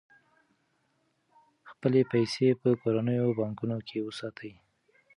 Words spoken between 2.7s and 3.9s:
کورنیو بانکونو